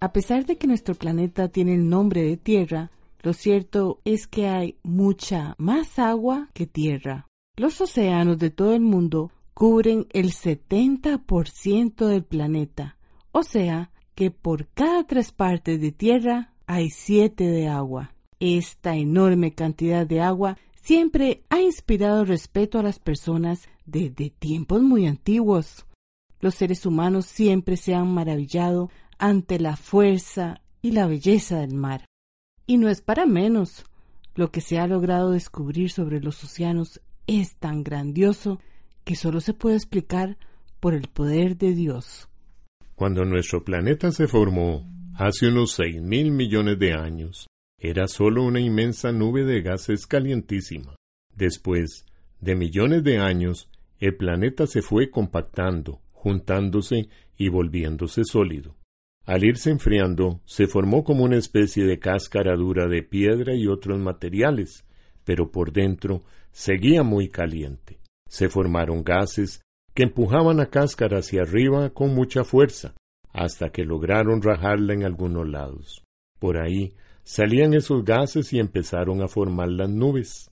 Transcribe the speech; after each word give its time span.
a 0.00 0.12
pesar 0.12 0.46
de 0.46 0.56
que 0.56 0.66
nuestro 0.66 0.94
planeta 0.94 1.48
tiene 1.48 1.74
el 1.74 1.88
nombre 1.88 2.22
de 2.22 2.36
Tierra, 2.36 2.90
lo 3.22 3.34
cierto 3.34 4.00
es 4.04 4.26
que 4.26 4.48
hay 4.48 4.78
mucha 4.82 5.54
más 5.58 5.98
agua 5.98 6.48
que 6.54 6.66
tierra. 6.66 7.26
Los 7.56 7.80
océanos 7.80 8.38
de 8.38 8.50
todo 8.50 8.72
el 8.74 8.80
mundo 8.80 9.30
cubren 9.52 10.06
el 10.10 10.32
70% 10.32 12.06
del 12.06 12.24
planeta, 12.24 12.96
o 13.32 13.42
sea 13.42 13.90
que 14.14 14.30
por 14.30 14.68
cada 14.68 15.04
tres 15.04 15.32
partes 15.32 15.80
de 15.80 15.92
tierra 15.92 16.54
hay 16.66 16.88
siete 16.88 17.44
de 17.44 17.68
agua. 17.68 18.14
Esta 18.38 18.96
enorme 18.96 19.52
cantidad 19.52 20.06
de 20.06 20.22
agua 20.22 20.56
siempre 20.80 21.42
ha 21.50 21.60
inspirado 21.60 22.24
respeto 22.24 22.78
a 22.78 22.82
las 22.82 22.98
personas 22.98 23.68
desde 23.84 24.30
tiempos 24.30 24.80
muy 24.80 25.06
antiguos. 25.06 25.84
Los 26.40 26.54
seres 26.54 26.86
humanos 26.86 27.26
siempre 27.26 27.76
se 27.76 27.94
han 27.94 28.14
maravillado 28.14 28.88
ante 29.20 29.60
la 29.60 29.76
fuerza 29.76 30.62
y 30.80 30.92
la 30.92 31.06
belleza 31.06 31.60
del 31.60 31.74
mar. 31.74 32.06
Y 32.66 32.78
no 32.78 32.88
es 32.88 33.02
para 33.02 33.26
menos. 33.26 33.84
Lo 34.34 34.50
que 34.50 34.62
se 34.62 34.78
ha 34.78 34.86
logrado 34.86 35.32
descubrir 35.32 35.90
sobre 35.90 36.20
los 36.20 36.42
océanos 36.42 37.00
es 37.26 37.56
tan 37.56 37.84
grandioso 37.84 38.60
que 39.04 39.16
solo 39.16 39.40
se 39.40 39.52
puede 39.52 39.76
explicar 39.76 40.38
por 40.80 40.94
el 40.94 41.08
poder 41.08 41.58
de 41.58 41.74
Dios. 41.74 42.28
Cuando 42.94 43.24
nuestro 43.24 43.62
planeta 43.62 44.10
se 44.10 44.26
formó, 44.26 44.90
hace 45.14 45.48
unos 45.48 45.72
seis 45.72 46.00
mil 46.00 46.30
millones 46.30 46.78
de 46.78 46.94
años, 46.94 47.46
era 47.78 48.08
solo 48.08 48.42
una 48.44 48.60
inmensa 48.60 49.12
nube 49.12 49.44
de 49.44 49.60
gases 49.60 50.06
calientísima. 50.06 50.96
Después 51.34 52.06
de 52.40 52.54
millones 52.54 53.04
de 53.04 53.18
años, 53.18 53.68
el 53.98 54.16
planeta 54.16 54.66
se 54.66 54.80
fue 54.80 55.10
compactando, 55.10 56.00
juntándose 56.12 57.08
y 57.36 57.48
volviéndose 57.48 58.24
sólido. 58.24 58.79
Al 59.30 59.44
irse 59.44 59.70
enfriando, 59.70 60.40
se 60.44 60.66
formó 60.66 61.04
como 61.04 61.22
una 61.22 61.36
especie 61.36 61.84
de 61.84 62.00
cáscara 62.00 62.56
dura 62.56 62.88
de 62.88 63.04
piedra 63.04 63.54
y 63.54 63.68
otros 63.68 63.96
materiales, 64.00 64.84
pero 65.22 65.52
por 65.52 65.70
dentro 65.70 66.22
seguía 66.50 67.04
muy 67.04 67.28
caliente. 67.28 68.00
Se 68.28 68.48
formaron 68.48 69.04
gases 69.04 69.62
que 69.94 70.02
empujaban 70.02 70.56
la 70.56 70.66
cáscara 70.66 71.18
hacia 71.18 71.42
arriba 71.42 71.90
con 71.90 72.12
mucha 72.12 72.42
fuerza, 72.42 72.94
hasta 73.32 73.70
que 73.70 73.84
lograron 73.84 74.42
rajarla 74.42 74.94
en 74.94 75.04
algunos 75.04 75.48
lados. 75.48 76.02
Por 76.40 76.58
ahí 76.58 76.94
salían 77.22 77.72
esos 77.72 78.04
gases 78.04 78.52
y 78.52 78.58
empezaron 78.58 79.22
a 79.22 79.28
formar 79.28 79.68
las 79.68 79.90
nubes. 79.90 80.50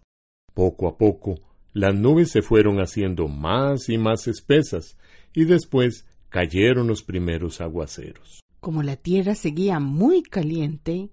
Poco 0.54 0.86
a 0.86 0.96
poco, 0.96 1.34
las 1.72 1.96
nubes 1.96 2.30
se 2.30 2.42
fueron 2.42 2.78
haciendo 2.78 3.26
más 3.26 3.88
y 3.88 3.98
más 3.98 4.28
espesas, 4.28 4.96
y 5.34 5.46
después 5.46 6.06
cayeron 6.28 6.86
los 6.86 7.02
primeros 7.02 7.60
aguaceros. 7.60 8.38
Como 8.60 8.82
la 8.82 8.96
tierra 8.96 9.34
seguía 9.34 9.80
muy 9.80 10.22
caliente, 10.22 11.10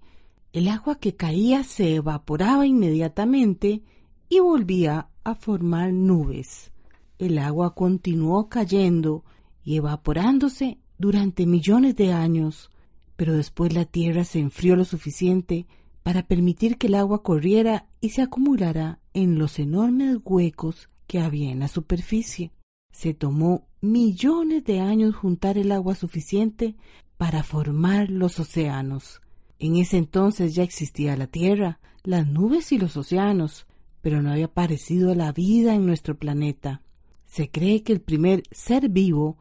el 0.54 0.68
agua 0.68 1.00
que 1.00 1.16
caía 1.16 1.64
se 1.64 1.96
evaporaba 1.96 2.66
inmediatamente 2.66 3.84
y 4.30 4.40
volvía 4.40 5.10
a 5.24 5.36
formar 5.36 5.94
nubes. 5.94 6.72
El 7.20 7.38
agua 7.38 7.76
continuó 7.76 8.50
cayendo 8.50 9.24
y 9.64 9.78
evaporándose 9.78 10.80
durante 10.98 11.46
millones 11.46 11.96
de 11.96 12.14
años, 12.14 12.70
pero 13.16 13.34
después 13.34 13.74
la 13.74 13.86
tierra 13.86 14.24
se 14.24 14.40
enfrió 14.40 14.76
lo 14.76 14.86
suficiente 14.86 15.68
para 16.04 16.28
permitir 16.28 16.78
que 16.78 16.88
el 16.88 16.96
agua 16.96 17.24
corriera 17.24 17.88
y 18.00 18.10
se 18.10 18.22
acumulara 18.22 19.00
en 19.14 19.40
los 19.40 19.60
enormes 19.60 20.18
huecos 20.24 20.90
que 21.08 21.20
había 21.20 21.52
en 21.52 21.60
la 21.60 21.68
superficie. 21.68 22.52
Se 22.92 23.14
tomó 23.14 23.68
millones 23.82 24.64
de 24.64 24.80
años 24.80 25.16
juntar 25.16 25.58
el 25.58 25.72
agua 25.72 25.96
suficiente 25.96 26.76
para 27.18 27.44
formar 27.44 28.10
los 28.10 28.40
océanos. 28.40 29.22
En 29.60 29.78
ese 29.78 29.98
entonces 29.98 30.54
ya 30.54 30.64
existía 30.64 31.16
la 31.16 31.28
Tierra, 31.28 31.80
las 32.04 32.28
nubes 32.28 32.72
y 32.72 32.78
los 32.78 32.98
océanos, 32.98 33.66
pero 34.02 34.22
no 34.22 34.32
había 34.32 34.46
aparecido 34.46 35.16
la 35.16 35.32
vida 35.32 35.74
en 35.74 35.86
nuestro 35.86 36.18
planeta. 36.18 36.82
Se 37.26 37.50
cree 37.50 37.84
que 37.84 37.94
el 37.94 38.02
primer 38.02 38.44
ser 38.52 38.90
vivo 38.90 39.38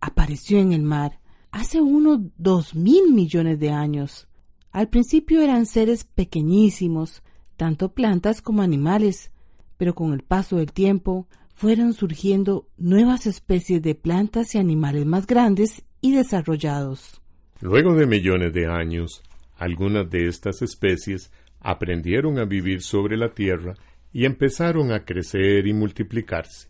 apareció 0.00 0.58
en 0.58 0.72
el 0.72 0.82
mar 0.82 1.20
hace 1.50 1.80
unos 1.80 2.20
dos 2.36 2.74
mil 2.74 3.12
millones 3.12 3.58
de 3.58 3.70
años. 3.70 4.28
Al 4.70 4.88
principio 4.88 5.40
eran 5.40 5.66
seres 5.66 6.04
pequeñísimos, 6.04 7.22
tanto 7.56 7.92
plantas 7.92 8.42
como 8.42 8.62
animales, 8.62 9.30
pero 9.76 9.94
con 9.94 10.12
el 10.12 10.22
paso 10.22 10.56
del 10.56 10.72
tiempo 10.72 11.26
fueron 11.54 11.92
surgiendo 11.92 12.68
nuevas 12.76 13.26
especies 13.26 13.82
de 13.82 13.94
plantas 13.94 14.54
y 14.54 14.58
animales 14.58 15.06
más 15.06 15.26
grandes 15.26 15.84
y 16.00 16.12
desarrollados. 16.12 17.17
Luego 17.60 17.94
de 17.94 18.06
millones 18.06 18.52
de 18.52 18.66
años, 18.66 19.22
algunas 19.56 20.08
de 20.08 20.28
estas 20.28 20.62
especies 20.62 21.32
aprendieron 21.60 22.38
a 22.38 22.44
vivir 22.44 22.82
sobre 22.82 23.16
la 23.16 23.30
Tierra 23.30 23.74
y 24.12 24.26
empezaron 24.26 24.92
a 24.92 25.04
crecer 25.04 25.66
y 25.66 25.72
multiplicarse. 25.72 26.68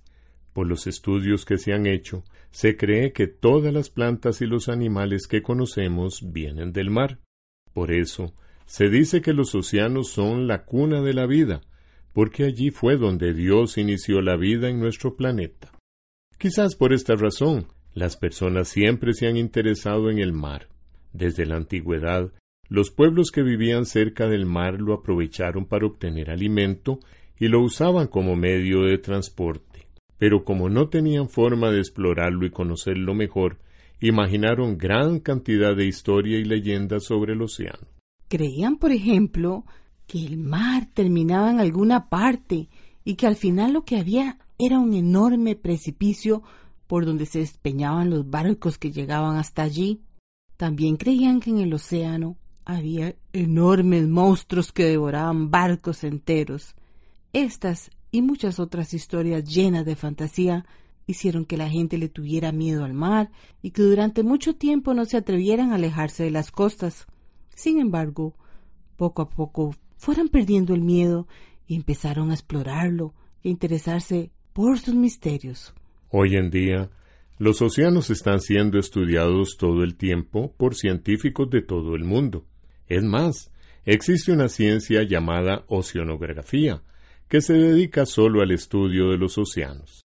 Por 0.55 0.67
los 0.67 0.87
estudios 0.87 1.45
que 1.45 1.59
se 1.59 1.75
han 1.75 1.87
hecho, 1.87 2.25
se 2.51 2.77
cree 2.77 3.13
que 3.13 3.27
todas 3.27 3.73
las 3.73 3.91
plantas 3.91 4.41
y 4.41 4.47
los 4.47 4.71
animales 4.71 5.27
que 5.27 5.43
conocemos 5.43 6.33
vienen 6.33 6.73
del 6.73 6.91
mar. 6.91 7.19
Por 7.75 7.93
eso, 7.93 8.35
se 8.65 8.89
dice 8.89 9.21
que 9.21 9.35
los 9.35 9.55
océanos 9.55 10.09
son 10.09 10.47
la 10.47 10.65
cuna 10.65 11.03
de 11.03 11.13
la 11.13 11.27
vida, 11.27 11.61
porque 12.15 12.45
allí 12.45 12.71
fue 12.71 12.97
donde 12.97 13.35
Dios 13.35 13.77
inició 13.77 14.23
la 14.23 14.37
vida 14.37 14.69
en 14.69 14.81
nuestro 14.81 15.17
planeta. 15.17 15.71
Quizás 16.39 16.75
por 16.77 16.93
esta 16.93 17.15
razón, 17.15 17.69
las 17.93 18.17
personas 18.17 18.69
siempre 18.69 19.13
se 19.13 19.27
han 19.27 19.37
interesado 19.37 20.11
en 20.11 20.19
el 20.19 20.33
mar. 20.33 20.69
Desde 21.13 21.47
la 21.47 21.57
antigüedad, 21.57 22.33
los 22.69 22.91
pueblos 22.91 23.31
que 23.31 23.43
vivían 23.43 23.87
cerca 23.87 24.29
del 24.29 24.47
mar 24.47 24.81
lo 24.81 24.95
aprovecharon 24.95 25.65
para 25.65 25.87
obtener 25.87 26.31
alimento 26.31 27.01
y 27.39 27.49
lo 27.49 27.63
usaban 27.63 28.09
como 28.09 28.37
medio 28.37 28.83
de 28.83 28.99
transporte. 28.99 29.87
Pero 30.19 30.45
como 30.45 30.69
no 30.69 30.89
tenían 30.89 31.29
forma 31.29 31.71
de 31.71 31.79
explorarlo 31.79 32.45
y 32.45 32.51
conocerlo 32.51 33.15
mejor, 33.15 33.59
imaginaron 34.01 34.77
gran 34.77 35.21
cantidad 35.21 35.75
de 35.75 35.87
historia 35.87 36.39
y 36.39 36.45
leyendas 36.45 37.05
sobre 37.05 37.33
el 37.33 37.43
océano. 37.43 37.87
Creían, 38.29 38.77
por 38.77 38.93
ejemplo, 38.93 39.65
que 40.07 40.25
el 40.25 40.37
mar 40.37 40.89
terminaba 40.93 41.51
en 41.51 41.61
alguna 41.61 42.09
parte 42.09 42.69
y 43.05 43.15
que 43.15 43.27
al 43.27 43.37
final 43.37 43.73
lo 43.73 43.85
que 43.85 43.97
había 43.97 44.39
era 44.59 44.79
un 44.79 44.95
enorme 44.95 45.55
precipicio 45.55 46.43
por 46.87 47.07
donde 47.07 47.27
se 47.27 47.39
despeñaban 47.41 48.11
los 48.11 48.29
barcos 48.29 48.79
que 48.79 48.91
llegaban 48.91 49.37
hasta 49.37 49.63
allí. 49.63 50.01
También 50.59 50.97
creían 50.97 51.39
que 51.39 51.51
en 51.51 51.59
el 51.59 51.73
océano 51.73 52.37
había 52.65 53.15
enormes 53.33 54.09
monstruos 54.09 54.73
que 54.73 54.85
devoraban 54.85 55.53
barcos 55.53 56.03
enteros. 56.03 56.75
Estas 57.33 57.93
y 58.11 58.23
muchas 58.23 58.59
otras 58.59 58.93
historias 58.93 59.45
llenas 59.45 59.87
de 59.87 59.95
fantasía 59.95 60.67
hicieron 61.07 61.45
que 61.45 61.57
la 61.57 61.71
gente 61.71 61.97
le 61.97 62.09
tuviera 62.09 62.51
miedo 62.51 62.85
al 62.85 62.93
mar 62.93 63.31
y 63.63 63.71
que 63.71 63.83
durante 63.83 64.25
mucho 64.25 64.57
tiempo 64.57 64.95
no 64.95 65.05
se 65.05 65.17
atrevieran 65.17 65.71
a 65.71 65.77
alejarse 65.77 66.25
de 66.25 66.33
las 66.33 66.51
costas. 66.51 67.07
Sin 67.55 67.79
embargo, 67.79 68.35
poco 68.97 69.23
a 69.23 69.31
poco 69.31 69.77
fueron 69.97 70.29
perdiendo 70.29 70.75
el 70.75 70.83
miedo 70.83 71.29
y 71.69 71.77
empezaron 71.77 72.33
a 72.33 72.35
explorarlo 72.35 73.15
a 73.45 73.49
interesarse 73.49 74.33
por 74.53 74.81
sus 74.81 74.97
misterios. 74.97 75.73
Hoy 76.11 76.35
en 76.35 76.51
día, 76.51 76.91
los 77.39 77.63
océanos 77.63 78.11
están 78.11 78.41
siendo 78.41 78.79
estudiados 78.79 79.57
todo 79.59 79.85
el 79.85 79.97
tiempo 79.97 80.55
por 80.57 80.75
científicos 80.75 81.49
de 81.51 81.63
todo 81.63 81.95
el 81.95 82.05
mundo. 82.05 82.47
Es 82.89 83.05
más, 83.05 83.53
existe 83.85 84.33
una 84.33 84.49
ciencia 84.49 85.05
llamada 85.05 85.65
oceanografía, 85.69 86.83
que 87.29 87.41
se 87.41 87.55
dedica 87.55 88.07
solo 88.07 88.43
al 88.43 88.51
estudio 88.51 89.11
de 89.11 89.19
los 89.19 89.39
océanos. 89.39 90.05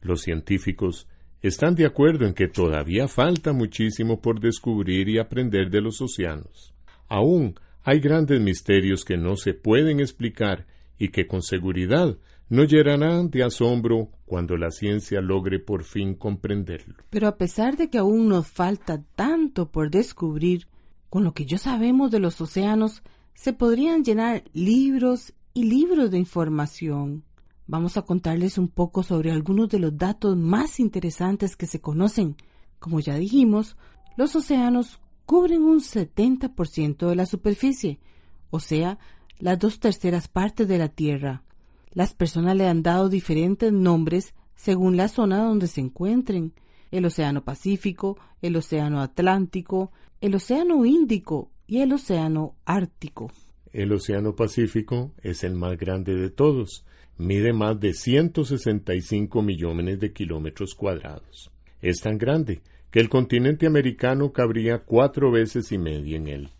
Los 0.00 0.22
científicos 0.22 1.06
están 1.40 1.74
de 1.74 1.86
acuerdo 1.86 2.26
en 2.26 2.34
que 2.34 2.48
todavía 2.48 3.06
falta 3.06 3.52
muchísimo 3.52 4.20
por 4.20 4.40
descubrir 4.40 5.08
y 5.08 5.18
aprender 5.18 5.70
de 5.70 5.82
los 5.82 6.00
océanos. 6.00 6.74
Aún 7.08 7.54
hay 7.84 8.00
grandes 8.00 8.40
misterios 8.40 9.04
que 9.04 9.16
no 9.16 9.36
se 9.36 9.54
pueden 9.54 10.00
explicar 10.00 10.66
y 10.98 11.08
que 11.08 11.26
con 11.26 11.42
seguridad 11.42 12.16
no 12.52 12.64
llenarán 12.64 13.30
de 13.30 13.44
asombro 13.44 14.10
cuando 14.26 14.58
la 14.58 14.70
ciencia 14.70 15.22
logre 15.22 15.58
por 15.58 15.84
fin 15.84 16.14
comprenderlo. 16.14 16.96
Pero 17.08 17.26
a 17.26 17.38
pesar 17.38 17.78
de 17.78 17.88
que 17.88 17.96
aún 17.96 18.28
nos 18.28 18.46
falta 18.46 19.02
tanto 19.16 19.70
por 19.70 19.90
descubrir, 19.90 20.68
con 21.08 21.24
lo 21.24 21.32
que 21.32 21.46
yo 21.46 21.56
sabemos 21.56 22.10
de 22.10 22.18
los 22.18 22.42
océanos, 22.42 23.02
se 23.32 23.54
podrían 23.54 24.04
llenar 24.04 24.44
libros 24.52 25.32
y 25.54 25.64
libros 25.64 26.10
de 26.10 26.18
información. 26.18 27.24
Vamos 27.66 27.96
a 27.96 28.02
contarles 28.02 28.58
un 28.58 28.68
poco 28.68 29.02
sobre 29.02 29.32
algunos 29.32 29.70
de 29.70 29.78
los 29.78 29.96
datos 29.96 30.36
más 30.36 30.78
interesantes 30.78 31.56
que 31.56 31.64
se 31.64 31.80
conocen. 31.80 32.36
Como 32.78 33.00
ya 33.00 33.14
dijimos, 33.14 33.78
los 34.18 34.36
océanos 34.36 35.00
cubren 35.24 35.62
un 35.62 35.80
70% 35.80 37.08
de 37.08 37.16
la 37.16 37.24
superficie, 37.24 37.98
o 38.50 38.60
sea, 38.60 38.98
las 39.38 39.58
dos 39.58 39.80
terceras 39.80 40.28
partes 40.28 40.68
de 40.68 40.76
la 40.76 40.88
Tierra. 40.90 41.44
Las 41.92 42.14
personas 42.14 42.56
le 42.56 42.66
han 42.66 42.82
dado 42.82 43.08
diferentes 43.08 43.72
nombres 43.72 44.34
según 44.54 44.96
la 44.96 45.08
zona 45.08 45.44
donde 45.44 45.66
se 45.66 45.80
encuentren. 45.80 46.52
El 46.90 47.04
Océano 47.04 47.44
Pacífico, 47.44 48.18
el 48.40 48.56
Océano 48.56 49.00
Atlántico, 49.00 49.92
el 50.20 50.34
Océano 50.34 50.84
Índico 50.84 51.50
y 51.66 51.80
el 51.80 51.92
Océano 51.92 52.54
Ártico. 52.64 53.30
El 53.72 53.92
Océano 53.92 54.34
Pacífico 54.34 55.12
es 55.22 55.44
el 55.44 55.54
más 55.54 55.78
grande 55.78 56.14
de 56.14 56.30
todos. 56.30 56.84
Mide 57.18 57.52
más 57.52 57.80
de 57.80 57.94
165 57.94 59.42
millones 59.42 60.00
de 60.00 60.12
kilómetros 60.12 60.74
cuadrados. 60.74 61.50
Es 61.80 62.00
tan 62.00 62.18
grande 62.18 62.62
que 62.90 63.00
el 63.00 63.08
continente 63.08 63.66
americano 63.66 64.32
cabría 64.32 64.80
cuatro 64.80 65.30
veces 65.30 65.72
y 65.72 65.78
media 65.78 66.16
en 66.16 66.28
él. 66.28 66.50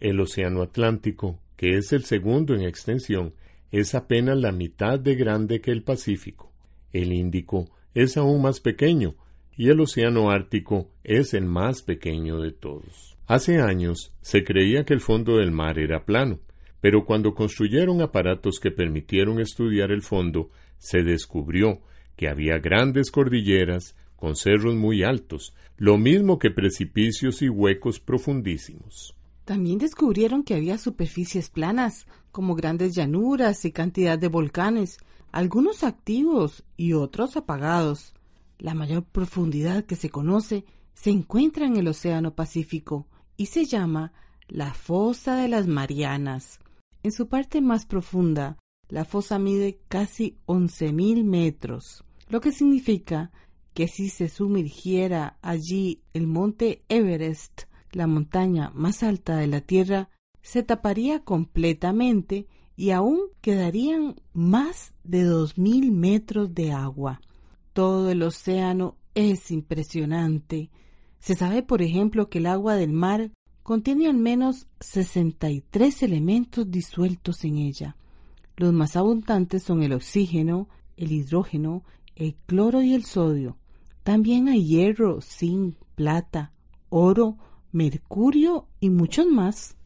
El 0.00 0.20
Océano 0.20 0.62
Atlántico, 0.62 1.40
que 1.56 1.76
es 1.76 1.92
el 1.92 2.04
segundo 2.04 2.54
en 2.54 2.62
extensión, 2.62 3.32
es 3.70 3.94
apenas 3.94 4.38
la 4.38 4.52
mitad 4.52 4.98
de 4.98 5.14
grande 5.14 5.60
que 5.60 5.70
el 5.70 5.82
Pacífico. 5.82 6.52
El 6.92 7.12
Índico 7.12 7.70
es 7.94 8.16
aún 8.16 8.42
más 8.42 8.60
pequeño 8.60 9.16
y 9.56 9.68
el 9.70 9.80
Océano 9.80 10.30
Ártico 10.30 10.90
es 11.04 11.34
el 11.34 11.44
más 11.44 11.82
pequeño 11.82 12.40
de 12.40 12.52
todos. 12.52 13.16
Hace 13.26 13.60
años 13.60 14.14
se 14.22 14.44
creía 14.44 14.84
que 14.84 14.94
el 14.94 15.00
fondo 15.00 15.36
del 15.36 15.50
mar 15.50 15.78
era 15.78 16.04
plano, 16.04 16.40
pero 16.80 17.04
cuando 17.04 17.34
construyeron 17.34 18.00
aparatos 18.00 18.60
que 18.60 18.70
permitieron 18.70 19.40
estudiar 19.40 19.90
el 19.90 20.02
fondo, 20.02 20.50
se 20.78 21.02
descubrió 21.02 21.80
que 22.16 22.28
había 22.28 22.58
grandes 22.58 23.10
cordilleras 23.10 23.96
con 24.16 24.34
cerros 24.36 24.74
muy 24.74 25.02
altos, 25.02 25.54
lo 25.76 25.98
mismo 25.98 26.38
que 26.38 26.50
precipicios 26.50 27.42
y 27.42 27.48
huecos 27.48 28.00
profundísimos. 28.00 29.14
También 29.44 29.78
descubrieron 29.78 30.42
que 30.42 30.54
había 30.54 30.76
superficies 30.76 31.48
planas, 31.48 32.06
como 32.30 32.54
grandes 32.54 32.94
llanuras 32.94 33.64
y 33.64 33.72
cantidad 33.72 34.18
de 34.18 34.28
volcanes, 34.28 34.98
algunos 35.32 35.84
activos 35.84 36.64
y 36.76 36.92
otros 36.92 37.36
apagados. 37.36 38.14
La 38.58 38.74
mayor 38.74 39.04
profundidad 39.04 39.84
que 39.84 39.96
se 39.96 40.10
conoce 40.10 40.64
se 40.94 41.10
encuentra 41.10 41.66
en 41.66 41.76
el 41.76 41.88
Océano 41.88 42.34
Pacífico 42.34 43.06
y 43.36 43.46
se 43.46 43.66
llama 43.66 44.12
la 44.48 44.74
Fosa 44.74 45.36
de 45.36 45.48
las 45.48 45.66
Marianas. 45.66 46.58
En 47.02 47.12
su 47.12 47.28
parte 47.28 47.60
más 47.60 47.86
profunda, 47.86 48.58
la 48.88 49.04
fosa 49.04 49.38
mide 49.38 49.80
casi 49.88 50.38
11.000 50.46 51.22
metros, 51.22 52.04
lo 52.28 52.40
que 52.40 52.52
significa 52.52 53.30
que 53.74 53.86
si 53.86 54.08
se 54.08 54.28
sumergiera 54.28 55.38
allí 55.42 56.02
el 56.14 56.26
monte 56.26 56.82
Everest, 56.88 57.62
la 57.92 58.06
montaña 58.06 58.70
más 58.74 59.02
alta 59.02 59.36
de 59.36 59.46
la 59.46 59.60
Tierra, 59.60 60.10
se 60.42 60.62
taparía 60.62 61.20
completamente 61.20 62.46
y 62.76 62.90
aún 62.90 63.20
quedarían 63.40 64.20
más 64.32 64.94
de 65.02 65.24
2.000 65.24 65.90
metros 65.90 66.54
de 66.54 66.72
agua. 66.72 67.20
Todo 67.72 68.10
el 68.10 68.22
océano 68.22 68.96
es 69.14 69.50
impresionante. 69.50 70.70
Se 71.18 71.34
sabe, 71.34 71.62
por 71.62 71.82
ejemplo, 71.82 72.28
que 72.28 72.38
el 72.38 72.46
agua 72.46 72.76
del 72.76 72.92
mar 72.92 73.32
contiene 73.62 74.06
al 74.06 74.16
menos 74.16 74.68
63 74.80 76.02
elementos 76.02 76.70
disueltos 76.70 77.44
en 77.44 77.58
ella. 77.58 77.96
Los 78.56 78.72
más 78.72 78.96
abundantes 78.96 79.62
son 79.62 79.82
el 79.82 79.92
oxígeno, 79.92 80.68
el 80.96 81.12
hidrógeno, 81.12 81.84
el 82.16 82.34
cloro 82.46 82.82
y 82.82 82.94
el 82.94 83.04
sodio. 83.04 83.56
También 84.02 84.48
hay 84.48 84.64
hierro, 84.64 85.20
zinc, 85.20 85.76
plata, 85.94 86.52
oro, 86.88 87.36
mercurio 87.72 88.68
y 88.80 88.90
muchos 88.90 89.26
más. 89.26 89.76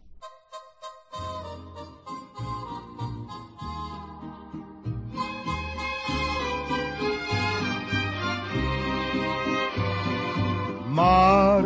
Mar, 10.93 11.65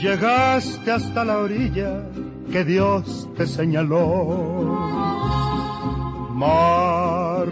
llegaste 0.00 0.92
hasta 0.92 1.22
la 1.22 1.40
orilla 1.40 2.08
que 2.50 2.64
Dios 2.64 3.28
te 3.36 3.46
señaló. 3.46 4.64
Mar, 6.32 7.46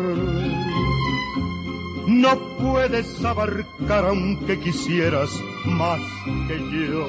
no 2.09 2.39
puedes 2.59 3.23
abarcar 3.23 4.07
aunque 4.07 4.59
quisieras 4.61 5.29
más 5.67 6.01
que 6.49 6.59
yo. 6.73 7.05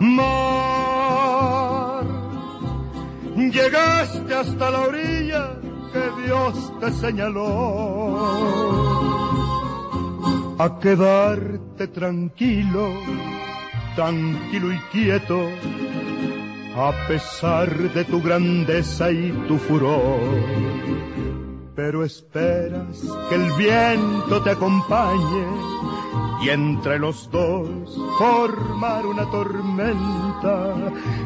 Mar, 0.00 2.04
llegaste 3.36 4.34
hasta 4.34 4.70
la 4.70 4.80
orilla 4.80 5.58
que 5.90 6.10
Dios 6.22 6.70
te 6.80 6.92
señaló. 6.92 8.89
A 10.60 10.78
quedarte 10.78 11.88
tranquilo, 11.88 12.92
tranquilo 13.96 14.70
y 14.70 14.78
quieto, 14.92 15.48
a 16.76 16.92
pesar 17.08 17.74
de 17.94 18.04
tu 18.04 18.20
grandeza 18.20 19.10
y 19.10 19.32
tu 19.48 19.56
furor. 19.56 20.20
Pero 21.74 22.04
esperas 22.04 23.02
que 23.30 23.36
el 23.36 23.50
viento 23.52 24.42
te 24.42 24.50
acompañe 24.50 25.46
y 26.42 26.50
entre 26.50 26.98
los 26.98 27.30
dos 27.30 27.98
formar 28.18 29.06
una 29.06 29.30
tormenta, 29.30 30.74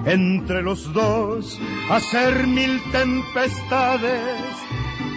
entre 0.04 0.62
los 0.62 0.92
dos 0.92 1.58
hacer 1.90 2.46
mil 2.46 2.80
tempestades 2.92 4.54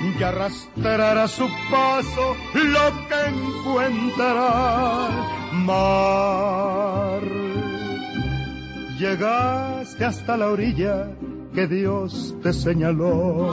y 0.04 0.24
arrastrar 0.24 1.18
a 1.18 1.28
su 1.28 1.48
paso 1.70 2.36
lo 2.54 3.08
que 3.08 3.20
encuentra 3.30 5.10
Mar, 5.54 7.22
llegaste 9.00 10.06
hasta 10.06 10.38
la 10.38 10.52
orilla 10.52 11.10
que 11.54 11.68
Dios 11.68 12.36
te 12.44 12.54
señaló. 12.54 13.50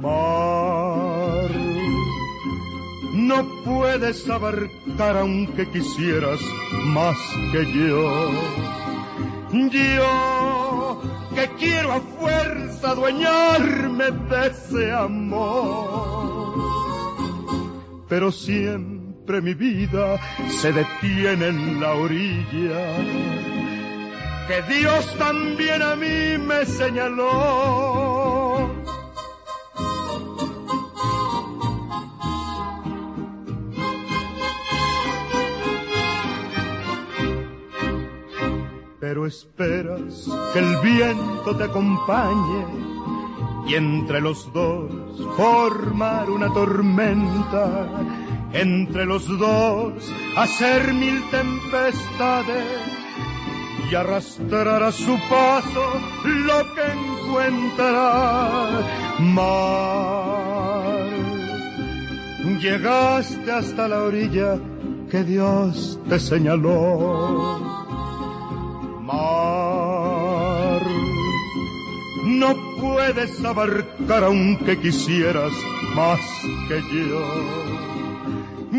Mar, 0.00 1.50
no 3.14 3.46
puedes 3.64 4.28
abarcar 4.28 5.16
aunque 5.16 5.68
quisieras 5.70 6.40
más 6.84 7.16
que 7.52 7.64
yo. 7.72 8.30
Yo 9.70 10.45
que 11.36 11.46
quiero 11.58 11.92
a 11.92 12.00
fuerza 12.00 12.90
adueñarme 12.92 14.10
de 14.10 14.46
ese 14.46 14.90
amor. 14.90 16.54
Pero 18.08 18.32
siempre 18.32 19.42
mi 19.42 19.52
vida 19.54 20.18
se 20.48 20.72
detiene 20.72 21.48
en 21.48 21.80
la 21.80 21.92
orilla 21.92 22.96
que 24.48 24.62
Dios 24.74 25.14
también 25.18 25.82
a 25.82 25.94
mí 25.96 26.38
me 26.38 26.64
señaló. 26.64 27.26
Pero 39.08 39.24
esperas 39.24 40.28
que 40.52 40.58
el 40.58 40.76
viento 40.82 41.56
te 41.56 41.62
acompañe 41.62 42.66
y 43.68 43.74
entre 43.76 44.20
los 44.20 44.52
dos 44.52 44.90
formar 45.36 46.28
una 46.28 46.52
tormenta, 46.52 47.86
entre 48.52 49.06
los 49.06 49.28
dos 49.38 49.92
hacer 50.36 50.92
mil 50.92 51.22
tempestades 51.30 52.64
y 53.88 53.94
arrastrar 53.94 54.82
a 54.82 54.90
su 54.90 55.16
paso 55.30 55.84
lo 56.24 56.74
que 56.74 56.82
encuentra. 57.30 58.68
Mar, 59.20 61.06
llegaste 62.60 63.52
hasta 63.52 63.86
la 63.86 64.02
orilla 64.02 64.58
que 65.08 65.22
Dios 65.22 66.00
te 66.08 66.18
señaló. 66.18 67.85
Mar, 69.06 70.82
no 72.24 72.56
puedes 72.80 73.44
abarcar 73.44 74.24
aunque 74.24 74.80
quisieras 74.80 75.52
más 75.94 76.18
que 76.66 76.82
yo. 76.92 77.22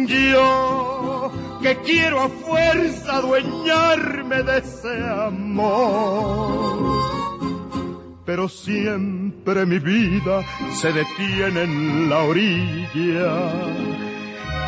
Yo 0.06 1.32
que 1.62 1.78
quiero 1.78 2.24
a 2.24 2.28
fuerza 2.28 3.16
adueñarme 3.16 4.44
de 4.44 4.58
ese 4.58 5.00
amor. 5.08 6.78
Pero 8.26 8.50
siempre 8.50 9.66
mi 9.66 9.80
vida 9.80 10.44
se 10.74 10.92
detiene 10.92 11.64
en 11.64 12.10
la 12.10 12.18
orilla 12.24 13.54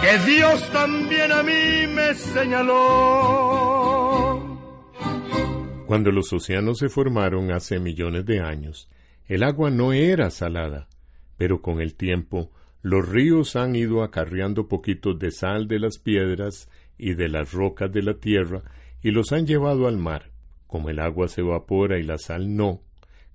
que 0.01 0.17
Dios 0.25 0.69
también 0.71 1.33
a 1.33 1.43
mí 1.43 1.85
me 1.93 2.13
señaló. 2.13 3.68
Cuando 5.89 6.11
los 6.11 6.31
océanos 6.33 6.77
se 6.77 6.87
formaron 6.87 7.49
hace 7.49 7.79
millones 7.79 8.23
de 8.23 8.41
años, 8.41 8.91
el 9.25 9.41
agua 9.41 9.71
no 9.71 9.91
era 9.91 10.29
salada, 10.29 10.87
pero 11.35 11.63
con 11.63 11.81
el 11.81 11.95
tiempo 11.95 12.51
los 12.83 13.09
ríos 13.09 13.55
han 13.55 13.75
ido 13.75 14.03
acarreando 14.03 14.67
poquitos 14.67 15.17
de 15.17 15.31
sal 15.31 15.67
de 15.67 15.79
las 15.79 15.97
piedras 15.97 16.69
y 16.99 17.15
de 17.15 17.27
las 17.27 17.53
rocas 17.53 17.91
de 17.91 18.03
la 18.03 18.13
tierra 18.19 18.61
y 19.01 19.09
los 19.09 19.31
han 19.31 19.47
llevado 19.47 19.87
al 19.87 19.97
mar. 19.97 20.29
Como 20.67 20.91
el 20.91 20.99
agua 20.99 21.27
se 21.27 21.41
evapora 21.41 21.97
y 21.97 22.03
la 22.03 22.19
sal 22.19 22.55
no, 22.55 22.83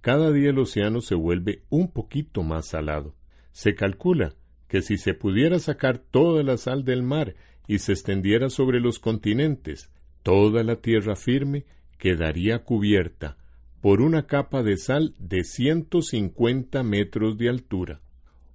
cada 0.01 0.31
día 0.31 0.51
el 0.51 0.59
océano 0.61 1.01
se 1.01 1.17
vuelve 1.17 1.65
un 1.71 1.91
poquito 1.91 2.45
más 2.45 2.69
salado. 2.69 3.17
Se 3.51 3.75
calcula 3.75 4.33
que 4.69 4.81
si 4.81 4.97
se 4.97 5.15
pudiera 5.15 5.59
sacar 5.59 5.99
toda 5.99 6.45
la 6.45 6.57
sal 6.57 6.85
del 6.85 7.03
mar 7.03 7.35
y 7.67 7.81
se 7.81 7.91
extendiera 7.91 8.49
sobre 8.49 8.79
los 8.79 9.01
continentes, 9.01 9.91
toda 10.23 10.63
la 10.63 10.77
tierra 10.77 11.17
firme 11.17 11.65
quedaría 12.05 12.65
cubierta 12.65 13.39
por 13.81 14.03
una 14.03 14.27
capa 14.27 14.63
de 14.63 14.77
sal 14.77 15.15
de 15.19 15.43
150 15.43 16.83
metros 16.83 17.39
de 17.39 17.49
altura. 17.49 18.03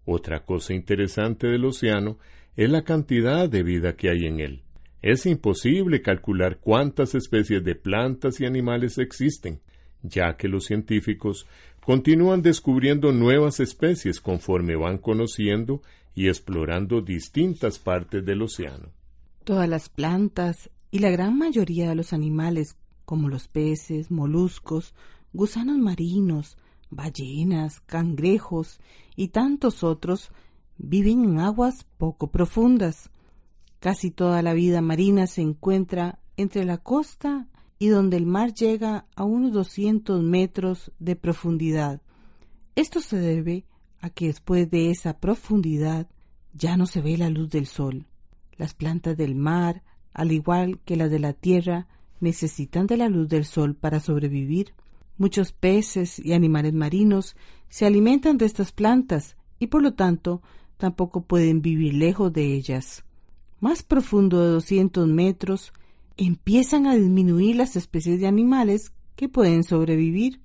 Otra 0.05 0.45
cosa 0.45 0.75
interesante 0.75 1.47
del 1.47 1.65
océano 1.65 2.19
es 2.55 2.69
la 2.69 2.83
cantidad 2.83 3.49
de 3.49 3.63
vida 3.63 3.95
que 3.95 4.11
hay 4.11 4.27
en 4.27 4.39
él. 4.39 4.61
Es 5.01 5.25
imposible 5.25 6.03
calcular 6.03 6.59
cuántas 6.59 7.15
especies 7.15 7.63
de 7.63 7.73
plantas 7.73 8.39
y 8.39 8.45
animales 8.45 8.99
existen, 8.99 9.61
ya 10.03 10.37
que 10.37 10.47
los 10.47 10.65
científicos 10.65 11.47
continúan 11.83 12.43
descubriendo 12.43 13.11
nuevas 13.13 13.59
especies 13.59 14.21
conforme 14.21 14.75
van 14.75 14.99
conociendo 14.99 15.81
y 16.13 16.27
explorando 16.27 17.01
distintas 17.01 17.79
partes 17.79 18.23
del 18.23 18.43
océano. 18.43 18.89
Todas 19.43 19.67
las 19.67 19.89
plantas 19.89 20.69
y 20.91 20.99
la 20.99 21.09
gran 21.09 21.35
mayoría 21.35 21.89
de 21.89 21.95
los 21.95 22.13
animales, 22.13 22.75
como 23.09 23.27
los 23.27 23.47
peces, 23.47 24.11
moluscos, 24.11 24.93
gusanos 25.33 25.79
marinos, 25.79 26.59
ballenas, 26.91 27.79
cangrejos 27.79 28.79
y 29.15 29.29
tantos 29.29 29.83
otros, 29.83 30.29
viven 30.77 31.23
en 31.23 31.39
aguas 31.39 31.87
poco 31.97 32.29
profundas. 32.29 33.09
Casi 33.79 34.11
toda 34.11 34.43
la 34.43 34.53
vida 34.53 34.81
marina 34.81 35.25
se 35.25 35.41
encuentra 35.41 36.19
entre 36.37 36.65
la 36.65 36.77
costa 36.77 37.47
y 37.79 37.87
donde 37.87 38.15
el 38.15 38.27
mar 38.27 38.53
llega 38.53 39.07
a 39.15 39.23
unos 39.23 39.53
200 39.53 40.21
metros 40.21 40.91
de 40.99 41.15
profundidad. 41.15 42.03
Esto 42.75 43.01
se 43.01 43.17
debe 43.17 43.65
a 44.01 44.11
que 44.11 44.27
después 44.27 44.69
de 44.69 44.91
esa 44.91 45.19
profundidad 45.19 46.07
ya 46.53 46.77
no 46.77 46.85
se 46.85 47.01
ve 47.01 47.17
la 47.17 47.31
luz 47.31 47.49
del 47.49 47.65
sol. 47.65 48.05
Las 48.55 48.75
plantas 48.75 49.17
del 49.17 49.33
mar, 49.33 49.81
al 50.13 50.31
igual 50.31 50.79
que 50.85 50.95
las 50.95 51.09
de 51.09 51.17
la 51.17 51.33
tierra, 51.33 51.87
necesitan 52.19 52.87
de 52.87 52.97
la 52.97 53.09
luz 53.09 53.29
del 53.29 53.45
sol 53.45 53.75
para 53.75 53.99
sobrevivir. 53.99 54.73
Muchos 55.17 55.51
peces 55.51 56.19
y 56.19 56.33
animales 56.33 56.73
marinos 56.73 57.35
se 57.69 57.85
alimentan 57.85 58.37
de 58.37 58.45
estas 58.45 58.71
plantas 58.71 59.35
y 59.59 59.67
por 59.67 59.81
lo 59.81 59.93
tanto 59.93 60.41
tampoco 60.77 61.21
pueden 61.21 61.61
vivir 61.61 61.93
lejos 61.93 62.31
de 62.31 62.53
ellas 62.53 63.03
más 63.59 63.83
profundo 63.83 64.41
de 64.41 64.49
200 64.49 65.07
metros, 65.07 65.73
empiezan 66.17 66.87
a 66.87 66.95
disminuir 66.95 67.55
las 67.55 67.75
especies 67.75 68.19
de 68.19 68.27
animales 68.27 68.93
que 69.15 69.29
pueden 69.29 69.63
sobrevivir. 69.63 70.41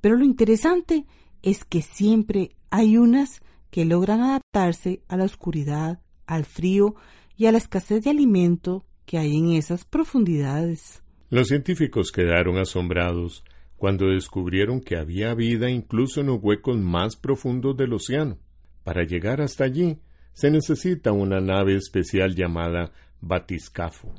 Pero 0.00 0.16
lo 0.16 0.24
interesante 0.24 1.06
es 1.42 1.64
que 1.64 1.82
siempre 1.82 2.50
hay 2.70 2.96
unas 2.96 3.40
que 3.70 3.84
logran 3.84 4.20
adaptarse 4.20 5.02
a 5.08 5.16
la 5.16 5.24
oscuridad, 5.24 6.00
al 6.26 6.44
frío 6.44 6.94
y 7.36 7.46
a 7.46 7.52
la 7.52 7.58
escasez 7.58 8.04
de 8.04 8.10
alimento 8.10 8.84
que 9.06 9.18
hay 9.18 9.36
en 9.36 9.52
esas 9.52 9.84
profundidades. 9.84 11.02
Los 11.30 11.48
científicos 11.48 12.10
quedaron 12.10 12.56
asombrados 12.56 13.44
cuando 13.76 14.08
descubrieron 14.08 14.80
que 14.80 14.96
había 14.96 15.34
vida 15.34 15.70
incluso 15.70 16.20
en 16.20 16.28
los 16.28 16.42
huecos 16.42 16.78
más 16.78 17.16
profundos 17.16 17.76
del 17.76 17.92
océano. 17.92 18.38
Para 18.82 19.04
llegar 19.04 19.42
hasta 19.42 19.64
allí, 19.64 19.98
se 20.32 20.50
necesita 20.50 21.12
una 21.12 21.40
nave 21.40 21.76
especial 21.76 22.34
llamada 22.34 22.92
batiscafo. 23.20 24.14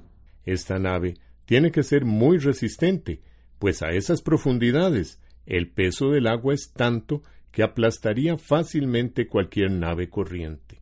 Esta 0.46 0.78
nave 0.78 1.16
tiene 1.46 1.72
que 1.72 1.82
ser 1.82 2.06
muy 2.06 2.38
resistente, 2.38 3.22
pues 3.58 3.82
a 3.82 3.92
esas 3.92 4.22
profundidades 4.22 5.20
el 5.48 5.72
peso 5.72 6.12
del 6.12 6.28
agua 6.28 6.54
es 6.54 6.72
tanto 6.74 7.24
que 7.52 7.64
aplastaría 7.64 8.38
fácilmente 8.38 9.28
cualquier 9.28 9.72
nave 9.72 10.10
corriente. 10.10 10.80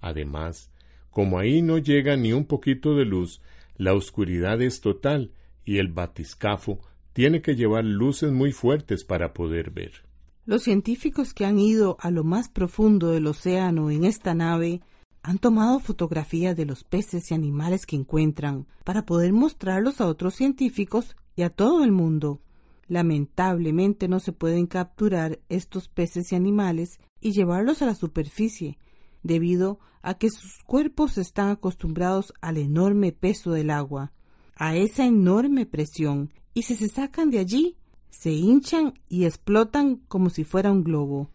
Además, 0.00 0.70
como 1.10 1.38
ahí 1.38 1.60
no 1.60 1.76
llega 1.76 2.16
ni 2.16 2.32
un 2.32 2.46
poquito 2.46 2.94
de 2.94 3.04
luz, 3.04 3.42
la 3.76 3.92
oscuridad 3.92 4.62
es 4.62 4.80
total 4.80 5.32
y 5.66 5.78
el 5.78 5.88
batiscafo 5.88 6.80
tiene 7.12 7.42
que 7.42 7.56
llevar 7.56 7.84
luces 7.84 8.32
muy 8.32 8.52
fuertes 8.52 9.04
para 9.04 9.34
poder 9.34 9.70
ver. 9.70 10.06
Los 10.46 10.62
científicos 10.62 11.34
que 11.34 11.44
han 11.44 11.58
ido 11.58 11.96
a 12.00 12.10
lo 12.10 12.24
más 12.24 12.48
profundo 12.48 13.10
del 13.10 13.26
océano 13.26 13.90
en 13.90 14.04
esta 14.04 14.32
nave 14.32 14.80
han 15.22 15.38
tomado 15.38 15.80
fotografías 15.80 16.56
de 16.56 16.66
los 16.66 16.84
peces 16.84 17.30
y 17.30 17.34
animales 17.34 17.84
que 17.84 17.96
encuentran 17.96 18.66
para 18.84 19.04
poder 19.04 19.32
mostrarlos 19.32 20.00
a 20.00 20.06
otros 20.06 20.36
científicos 20.36 21.16
y 21.34 21.42
a 21.42 21.50
todo 21.50 21.82
el 21.82 21.90
mundo. 21.90 22.40
Lamentablemente 22.86 24.06
no 24.06 24.20
se 24.20 24.30
pueden 24.30 24.68
capturar 24.68 25.40
estos 25.48 25.88
peces 25.88 26.30
y 26.30 26.36
animales 26.36 27.00
y 27.20 27.32
llevarlos 27.32 27.82
a 27.82 27.86
la 27.86 27.96
superficie, 27.96 28.78
debido 29.24 29.80
a 30.02 30.14
que 30.14 30.30
sus 30.30 30.62
cuerpos 30.62 31.18
están 31.18 31.48
acostumbrados 31.48 32.32
al 32.40 32.58
enorme 32.58 33.10
peso 33.10 33.50
del 33.50 33.70
agua, 33.70 34.12
a 34.56 34.76
esa 34.76 35.06
enorme 35.06 35.66
presión, 35.66 36.32
y 36.54 36.62
si 36.62 36.74
se 36.74 36.88
sacan 36.88 37.30
de 37.30 37.38
allí, 37.38 37.76
se 38.10 38.32
hinchan 38.32 38.94
y 39.08 39.26
explotan 39.26 39.96
como 40.08 40.30
si 40.30 40.44
fuera 40.44 40.72
un 40.72 40.82
globo. 40.82 41.30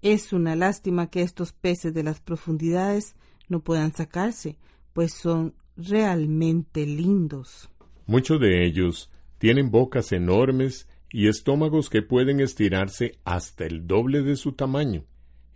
Es 0.00 0.32
una 0.32 0.56
lástima 0.56 1.10
que 1.10 1.22
estos 1.22 1.52
peces 1.52 1.92
de 1.92 2.04
las 2.04 2.20
profundidades 2.20 3.14
no 3.48 3.60
puedan 3.60 3.92
sacarse, 3.92 4.56
pues 4.92 5.12
son 5.12 5.54
realmente 5.76 6.86
lindos. 6.86 7.68
Muchos 8.06 8.40
de 8.40 8.64
ellos 8.64 9.10
tienen 9.38 9.70
bocas 9.70 10.12
enormes 10.12 10.88
y 11.12 11.26
estómagos 11.26 11.90
que 11.90 12.02
pueden 12.02 12.40
estirarse 12.40 13.18
hasta 13.24 13.66
el 13.66 13.86
doble 13.86 14.22
de 14.22 14.36
su 14.36 14.52
tamaño. 14.52 15.04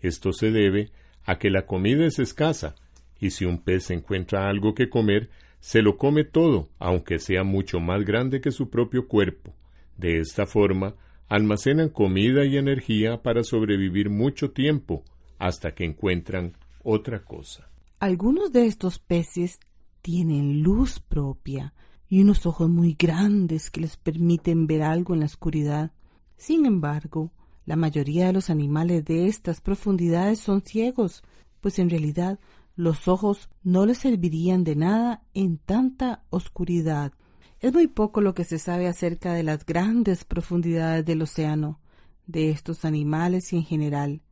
Esto 0.00 0.32
se 0.32 0.50
debe 0.50 0.90
a 1.24 1.38
que 1.38 1.50
la 1.50 1.66
comida 1.66 2.04
es 2.04 2.18
escasa, 2.18 2.74
y 3.18 3.30
si 3.30 3.44
un 3.44 3.58
pez 3.58 3.90
encuentra 3.90 4.48
algo 4.48 4.74
que 4.74 4.90
comer, 4.90 5.30
se 5.64 5.80
lo 5.80 5.96
come 5.96 6.24
todo, 6.24 6.68
aunque 6.78 7.18
sea 7.18 7.42
mucho 7.42 7.80
más 7.80 8.04
grande 8.04 8.42
que 8.42 8.50
su 8.50 8.68
propio 8.68 9.08
cuerpo. 9.08 9.54
De 9.96 10.20
esta 10.20 10.44
forma, 10.44 10.94
almacenan 11.26 11.88
comida 11.88 12.44
y 12.44 12.58
energía 12.58 13.22
para 13.22 13.42
sobrevivir 13.44 14.10
mucho 14.10 14.50
tiempo, 14.50 15.04
hasta 15.38 15.74
que 15.74 15.86
encuentran 15.86 16.52
otra 16.82 17.24
cosa. 17.24 17.70
Algunos 17.98 18.52
de 18.52 18.66
estos 18.66 18.98
peces 18.98 19.58
tienen 20.02 20.62
luz 20.62 21.00
propia 21.00 21.72
y 22.10 22.20
unos 22.20 22.44
ojos 22.44 22.68
muy 22.68 22.94
grandes 22.98 23.70
que 23.70 23.80
les 23.80 23.96
permiten 23.96 24.66
ver 24.66 24.82
algo 24.82 25.14
en 25.14 25.20
la 25.20 25.26
oscuridad. 25.26 25.92
Sin 26.36 26.66
embargo, 26.66 27.32
la 27.64 27.76
mayoría 27.76 28.26
de 28.26 28.34
los 28.34 28.50
animales 28.50 29.06
de 29.06 29.28
estas 29.28 29.62
profundidades 29.62 30.40
son 30.40 30.60
ciegos, 30.60 31.22
pues 31.62 31.78
en 31.78 31.88
realidad 31.88 32.38
los 32.76 33.08
ojos 33.08 33.48
no 33.62 33.86
les 33.86 33.98
servirían 33.98 34.64
de 34.64 34.76
nada 34.76 35.22
en 35.32 35.58
tanta 35.58 36.24
oscuridad. 36.30 37.12
Es 37.60 37.72
muy 37.72 37.86
poco 37.86 38.20
lo 38.20 38.34
que 38.34 38.44
se 38.44 38.58
sabe 38.58 38.88
acerca 38.88 39.32
de 39.32 39.42
las 39.42 39.64
grandes 39.64 40.24
profundidades 40.24 41.04
del 41.04 41.22
océano, 41.22 41.80
de 42.26 42.50
estos 42.50 42.84
animales 42.84 43.52
y 43.52 43.56
en 43.56 43.64
general, 43.64 44.22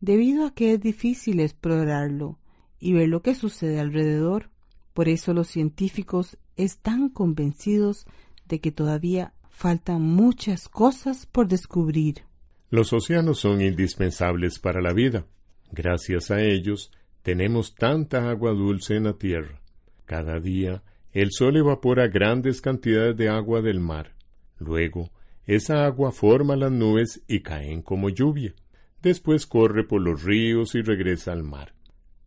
debido 0.00 0.46
a 0.46 0.54
que 0.54 0.72
es 0.72 0.80
difícil 0.80 1.40
explorarlo 1.40 2.38
y 2.80 2.92
ver 2.92 3.08
lo 3.08 3.22
que 3.22 3.34
sucede 3.34 3.80
alrededor. 3.80 4.50
Por 4.92 5.08
eso 5.08 5.34
los 5.34 5.48
científicos 5.48 6.38
están 6.56 7.08
convencidos 7.08 8.06
de 8.46 8.60
que 8.60 8.72
todavía 8.72 9.34
faltan 9.48 10.02
muchas 10.02 10.68
cosas 10.68 11.26
por 11.26 11.48
descubrir. 11.48 12.22
Los 12.70 12.92
océanos 12.92 13.40
son 13.40 13.60
indispensables 13.60 14.58
para 14.58 14.80
la 14.80 14.92
vida. 14.92 15.26
Gracias 15.70 16.30
a 16.30 16.40
ellos 16.40 16.90
tenemos 17.24 17.74
tanta 17.74 18.28
agua 18.28 18.52
dulce 18.52 18.96
en 18.96 19.04
la 19.04 19.14
tierra. 19.14 19.62
Cada 20.04 20.40
día 20.40 20.82
el 21.10 21.30
sol 21.32 21.56
evapora 21.56 22.06
grandes 22.06 22.60
cantidades 22.60 23.16
de 23.16 23.30
agua 23.30 23.62
del 23.62 23.80
mar. 23.80 24.14
Luego, 24.58 25.10
esa 25.46 25.86
agua 25.86 26.12
forma 26.12 26.54
las 26.54 26.70
nubes 26.70 27.24
y 27.26 27.40
caen 27.40 27.80
como 27.80 28.10
lluvia. 28.10 28.54
Después 29.00 29.46
corre 29.46 29.84
por 29.84 30.02
los 30.02 30.22
ríos 30.22 30.74
y 30.74 30.82
regresa 30.82 31.32
al 31.32 31.44
mar. 31.44 31.72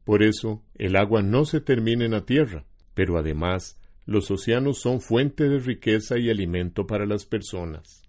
Por 0.04 0.24
eso, 0.24 0.64
el 0.74 0.96
agua 0.96 1.22
no 1.22 1.46
se 1.46 1.62
termina 1.62 2.04
en 2.04 2.12
la 2.12 2.26
tierra, 2.26 2.66
pero 2.96 3.20
además, 3.20 3.80
los 4.08 4.32
océanos 4.32 4.80
son 4.80 5.00
fuente 5.00 5.48
de 5.48 5.60
riqueza 5.60 6.18
y 6.18 6.32
alimento 6.32 6.88
para 6.88 7.06
las 7.06 7.24
personas. 7.24 8.02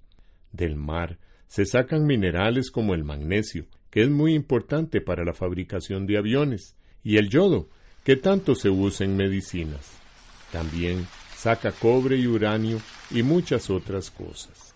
Del 0.53 0.77
mar 0.77 1.19
se 1.49 1.67
sacan 1.67 2.07
minerales 2.07 2.71
como 2.71 2.95
el 2.95 3.05
magnesio, 3.05 3.67
que 3.91 4.03
es 4.03 4.09
muy 4.09 4.33
importante 4.33 5.03
para 5.03 5.25
la 5.25 5.35
fabricación 5.35 6.07
de 6.07 6.17
aviones, 6.17 6.78
y 7.05 7.17
el 7.17 7.29
yodo, 7.29 7.69
que 8.05 8.17
tanto 8.17 8.55
se 8.55 8.71
usa 8.71 9.05
en 9.05 9.17
medicinas. 9.17 9.93
También 10.53 11.07
saca 11.37 11.73
cobre 11.73 12.17
y 12.17 12.27
uranio 12.27 12.81
y 13.11 13.23
muchas 13.23 13.71
otras 13.71 14.11
cosas. 14.11 14.68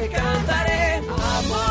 Te 0.00 0.08
cantaré. 0.08 1.02
Amor, 1.38 1.69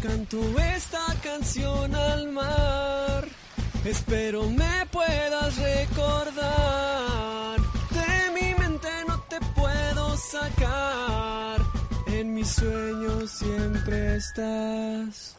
canto 0.00 0.40
esta 0.74 1.04
canción 1.22 1.94
al 1.94 2.32
mar. 2.32 3.28
Espero 3.84 4.48
me 4.48 4.86
puedas 4.90 5.58
recordar. 5.58 7.60
De 7.90 8.30
mi 8.34 8.54
mente 8.58 8.88
no 9.06 9.20
te 9.28 9.38
puedo 9.54 10.16
sacar. 10.16 11.60
En 12.06 12.32
mis 12.34 12.48
sueños 12.48 13.30
siempre 13.30 14.16
estás. 14.16 15.36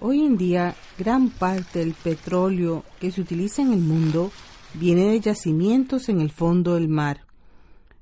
Hoy 0.00 0.24
en 0.24 0.38
día, 0.38 0.74
gran 0.98 1.28
parte 1.28 1.80
del 1.80 1.92
petróleo 1.92 2.84
que 2.98 3.10
se 3.10 3.20
utiliza 3.20 3.60
en 3.60 3.74
el 3.74 3.80
mundo 3.80 4.32
viene 4.74 5.10
de 5.10 5.20
yacimientos 5.20 6.08
en 6.08 6.22
el 6.22 6.30
fondo 6.30 6.74
del 6.74 6.88
mar. 6.88 7.26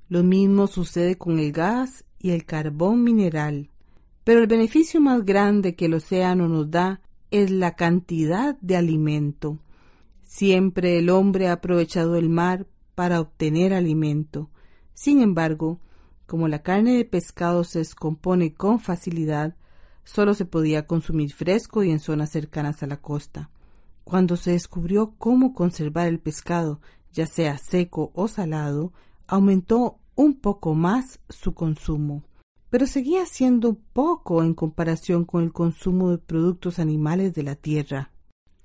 Lo 0.09 0.23
mismo 0.23 0.69
sucede 0.69 1.19
con 1.19 1.41
el 1.41 1.51
gas 1.53 2.05
y 2.21 2.31
el 2.31 2.45
carbón 2.45 3.03
mineral. 3.03 3.69
Pero 4.29 4.41
el 4.41 4.47
beneficio 4.47 5.01
más 5.01 5.25
grande 5.25 5.75
que 5.75 5.87
el 5.87 5.95
océano 5.95 6.49
nos 6.49 6.71
da 6.71 7.01
es 7.31 7.51
la 7.51 7.77
cantidad 7.77 8.59
de 8.61 8.77
alimento. 8.77 9.59
Siempre 10.23 10.99
el 10.99 11.09
hombre 11.09 11.49
ha 11.49 11.53
aprovechado 11.53 12.15
el 12.17 12.29
mar 12.29 12.67
para 12.95 13.23
obtener 13.23 13.73
alimento. 13.73 14.51
Sin 14.93 15.23
embargo, 15.23 15.81
como 16.27 16.47
la 16.47 16.59
carne 16.59 16.99
de 16.99 17.07
pescado 17.07 17.65
se 17.65 17.79
descompone 17.79 18.53
con 18.53 18.81
facilidad, 18.81 19.57
solo 20.05 20.35
se 20.35 20.45
podía 20.45 20.87
consumir 20.87 21.33
fresco 21.33 21.83
y 21.83 21.91
en 21.91 21.99
zonas 21.99 22.29
cercanas 22.29 22.83
a 22.83 22.87
la 22.87 23.01
costa. 23.01 23.49
Cuando 24.05 24.37
se 24.37 24.51
descubrió 24.51 25.15
cómo 25.17 25.55
conservar 25.55 26.07
el 26.07 26.21
pescado, 26.21 26.83
ya 27.15 27.27
sea 27.27 27.57
seco 27.57 28.13
o 28.15 28.29
salado, 28.29 28.93
aumentó 29.27 30.01
un 30.17 30.39
poco 30.39 30.75
más 30.75 31.19
su 31.31 31.55
consumo, 31.55 32.25
pero 32.71 32.87
seguía 32.87 33.25
siendo 33.27 33.79
poco 33.93 34.43
en 34.43 34.55
comparación 34.55 35.25
con 35.25 35.45
el 35.45 35.53
consumo 35.53 36.11
de 36.11 36.19
productos 36.19 36.79
animales 36.79 37.35
de 37.35 37.43
la 37.43 37.55
tierra. 37.55 38.13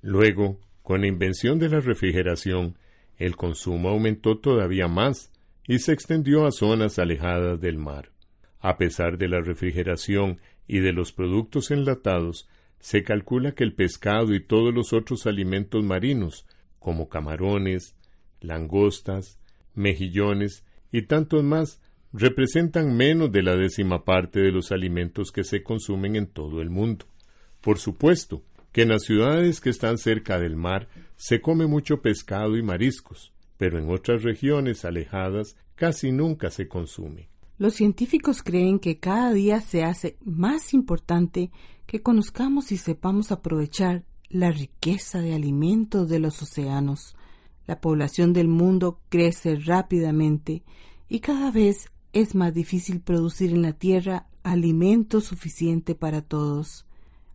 Luego, 0.02 0.60
con 0.82 1.02
la 1.02 1.08
invención 1.08 1.60
de 1.60 1.70
la 1.70 1.80
refrigeración, 1.80 2.78
el 3.18 3.36
consumo 3.36 3.90
aumentó 3.90 4.38
todavía 4.40 4.88
más 4.88 5.32
y 5.68 5.80
se 5.80 5.94
extendió 5.94 6.46
a 6.46 6.52
zonas 6.52 7.00
alejadas 7.00 7.62
del 7.62 7.78
mar. 7.78 8.12
A 8.60 8.78
pesar 8.78 9.18
de 9.18 9.30
la 9.30 9.42
refrigeración 9.42 10.40
y 10.68 10.80
de 10.80 10.94
los 10.94 11.14
productos 11.14 11.72
enlatados, 11.72 12.50
se 12.80 13.04
calcula 13.04 13.54
que 13.54 13.64
el 13.64 13.74
pescado 13.74 14.34
y 14.34 14.44
todos 14.44 14.74
los 14.74 14.92
otros 14.92 15.26
alimentos 15.26 15.84
marinos, 15.84 16.46
como 16.80 17.08
camarones, 17.08 17.96
langostas, 18.42 19.40
mejillones 19.74 20.66
y 20.92 21.04
tantos 21.04 21.44
más, 21.44 21.82
representan 22.14 22.96
menos 22.96 23.32
de 23.32 23.42
la 23.42 23.56
décima 23.56 24.06
parte 24.06 24.40
de 24.40 24.52
los 24.52 24.72
alimentos 24.72 25.32
que 25.32 25.44
se 25.44 25.64
consumen 25.64 26.16
en 26.16 26.28
todo 26.28 26.62
el 26.62 26.70
mundo. 26.70 27.06
Por 27.60 27.80
supuesto 27.80 28.44
que 28.72 28.84
en 28.84 28.90
las 28.90 29.04
ciudades 29.04 29.60
que 29.60 29.72
están 29.72 29.98
cerca 29.98 30.40
del 30.40 30.56
mar 30.56 30.88
se 31.16 31.42
come 31.42 31.66
mucho 31.66 32.02
pescado 32.02 32.56
y 32.56 32.62
mariscos, 32.62 33.34
pero 33.58 33.80
en 33.80 33.90
otras 33.90 34.24
regiones 34.24 34.86
alejadas 34.86 35.56
casi 35.76 36.12
nunca 36.12 36.52
se 36.52 36.68
consume. 36.68 37.30
Los 37.58 37.76
científicos 37.76 38.44
creen 38.44 38.80
que 38.80 39.00
cada 39.00 39.32
día 39.32 39.62
se 39.62 39.84
hace 39.84 40.18
más 40.22 40.74
importante 40.74 41.52
que 41.86 42.02
conozcamos 42.02 42.72
y 42.72 42.78
sepamos 42.78 43.32
aprovechar 43.32 44.04
la 44.30 44.52
riqueza 44.52 45.22
de 45.22 45.34
alimentos 45.34 46.10
de 46.10 46.20
los 46.20 46.42
océanos. 46.42 47.16
La 47.68 47.80
población 47.80 48.34
del 48.34 48.48
mundo 48.48 49.00
crece 49.10 49.56
rápidamente 49.56 50.64
y 51.08 51.20
cada 51.20 51.52
vez 51.52 51.92
es 52.14 52.36
más 52.36 52.54
difícil 52.54 53.02
producir 53.02 53.52
en 53.52 53.64
la 53.64 53.74
Tierra 53.74 54.28
alimento 54.44 55.20
suficiente 55.20 55.96
para 55.96 56.22
todos. 56.22 56.86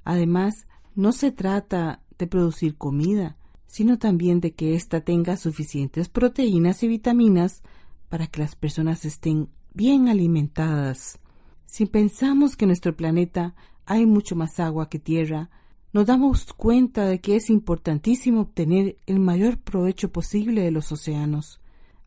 Además, 0.05 0.67
no 0.95 1.13
se 1.13 1.33
trata 1.33 2.03
de 2.19 2.27
producir 2.27 2.77
comida, 2.77 3.37
sino 3.67 3.99
también 3.99 4.41
de 4.41 4.55
que 4.55 4.75
ésta 4.75 5.01
tenga 5.01 5.37
suficientes 5.37 6.09
proteínas 6.09 6.83
y 6.83 6.89
vitaminas 6.89 7.63
para 8.09 8.27
que 8.27 8.41
las 8.41 8.57
personas 8.57 9.05
estén 9.05 9.51
bien 9.75 10.09
alimentadas. 10.09 11.19
Si 11.67 11.87
pensamos 11.87 12.57
que 12.57 12.65
en 12.65 12.71
nuestro 12.71 12.97
planeta 12.97 13.55
hay 13.85 14.07
mucho 14.07 14.37
más 14.37 14.59
agua 14.61 14.89
que 14.89 14.99
tierra, 14.99 15.51
nos 15.93 16.07
damos 16.07 16.53
cuenta 16.53 17.05
de 17.07 17.21
que 17.21 17.37
es 17.37 17.51
importantísimo 17.51 18.43
obtener 18.43 18.99
el 19.07 19.19
mayor 19.21 19.59
provecho 19.59 20.13
posible 20.13 20.63
de 20.63 20.71
los 20.71 20.93
océanos. 20.93 21.61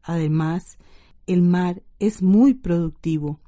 Además, 0.03 0.77
el 1.27 1.41
mar 1.41 1.81
es 1.99 2.21
muy 2.21 2.53
productivo. 2.53 3.39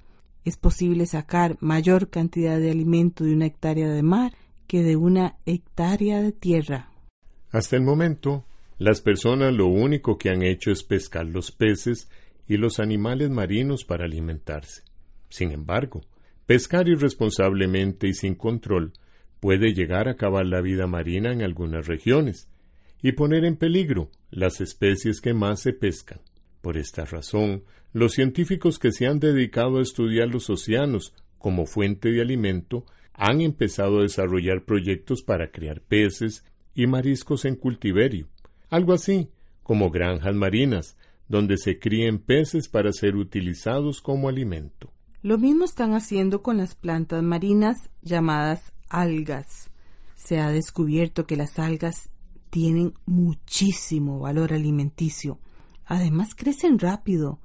Es 0.46 0.58
posible 0.58 1.06
sacar 1.06 1.58
mayor 1.62 2.10
cantidad 2.10 2.60
de 2.60 2.72
alimento 2.72 3.24
de 3.24 3.34
una 3.34 3.46
hectárea 3.46 3.90
de 3.90 4.04
mar 4.04 4.34
que 4.68 4.84
de 4.84 4.96
una 4.96 5.38
hectárea 5.46 6.22
de 6.22 6.32
tierra. 6.32 6.90
Hasta 7.52 7.76
el 7.76 7.84
momento, 7.84 8.46
las 8.78 9.02
personas 9.02 9.54
lo 9.54 9.68
único 9.68 10.18
que 10.18 10.30
han 10.30 10.42
hecho 10.42 10.72
es 10.72 10.84
pescar 10.84 11.26
los 11.26 11.52
peces 11.52 12.10
y 12.48 12.58
los 12.58 12.80
animales 12.80 13.30
marinos 13.30 13.86
para 13.86 14.06
alimentarse. 14.06 14.84
Sin 15.30 15.52
embargo, 15.52 16.02
pescar 16.46 16.88
irresponsablemente 16.88 18.08
y 18.08 18.14
sin 18.14 18.36
control 18.36 18.94
puede 19.40 19.74
llegar 19.74 20.08
a 20.08 20.12
acabar 20.12 20.46
la 20.46 20.62
vida 20.62 20.88
marina 20.88 21.32
en 21.32 21.42
algunas 21.42 21.88
regiones 21.88 22.50
y 23.02 23.12
poner 23.12 23.46
en 23.46 23.58
peligro 23.58 24.10
las 24.32 24.62
especies 24.62 25.22
que 25.22 25.34
más 25.34 25.62
se 25.62 25.74
pescan. 25.74 26.20
Por 26.64 26.78
esta 26.78 27.04
razón, 27.04 27.66
los 27.92 28.14
científicos 28.14 28.80
que 28.80 28.94
se 28.94 29.06
han 29.06 29.20
dedicado 29.20 29.80
a 29.80 29.82
estudiar 29.82 30.30
los 30.30 30.50
océanos 30.50 31.14
como 31.38 31.66
fuente 31.66 32.10
de 32.10 32.22
alimento 32.22 32.86
han 33.12 33.42
empezado 33.42 34.00
a 34.00 34.04
desarrollar 34.04 34.64
proyectos 34.64 35.24
para 35.24 35.52
criar 35.52 35.82
peces 35.82 36.46
y 36.74 36.88
mariscos 36.88 37.44
en 37.44 37.58
cultiverio, 37.58 38.30
algo 38.70 38.94
así 38.94 39.28
como 39.62 39.92
granjas 39.92 40.34
marinas, 40.36 40.96
donde 41.28 41.58
se 41.58 41.80
críen 41.80 42.18
peces 42.18 42.70
para 42.70 42.94
ser 42.94 43.18
utilizados 43.18 44.00
como 44.00 44.30
alimento. 44.30 44.90
Lo 45.22 45.38
mismo 45.38 45.66
están 45.66 45.94
haciendo 45.94 46.42
con 46.44 46.56
las 46.56 46.76
plantas 46.76 47.22
marinas 47.24 47.90
llamadas 48.04 48.72
algas. 48.88 49.70
Se 50.16 50.40
ha 50.40 50.50
descubierto 50.50 51.28
que 51.28 51.36
las 51.36 51.60
algas 51.60 52.10
tienen 52.50 52.94
muchísimo 53.06 54.22
valor 54.22 54.54
alimenticio. 54.54 55.40
Además 55.86 56.36
crecen 56.36 56.80
rápido 56.80 57.40